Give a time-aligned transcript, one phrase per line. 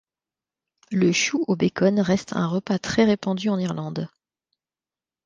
[0.91, 4.09] Le chou au bacon reste un repas très répandu en Irlande.